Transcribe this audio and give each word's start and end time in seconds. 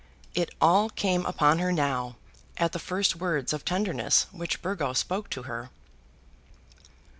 It 0.33 0.49
all 0.59 0.89
came 0.89 1.27
upon 1.27 1.59
her 1.59 1.71
now 1.71 2.15
at 2.57 2.71
the 2.71 2.79
first 2.79 3.17
word 3.17 3.53
of 3.53 3.63
tenderness 3.63 4.25
which 4.31 4.59
Burgo 4.59 4.93
spoke 4.93 5.29
to 5.29 5.43
her. 5.43 5.69